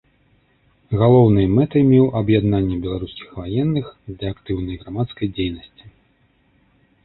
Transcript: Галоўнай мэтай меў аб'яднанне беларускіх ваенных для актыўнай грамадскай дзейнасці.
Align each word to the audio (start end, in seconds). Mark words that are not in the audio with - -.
Галоўнай 1.01 1.47
мэтай 1.57 1.83
меў 1.91 2.05
аб'яднанне 2.21 2.79
беларускіх 2.87 3.29
ваенных 3.43 3.85
для 4.17 4.27
актыўнай 4.37 4.75
грамадскай 4.85 5.27
дзейнасці. 5.37 5.83